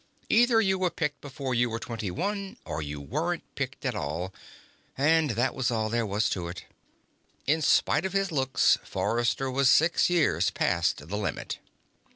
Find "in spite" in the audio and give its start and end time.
7.45-8.03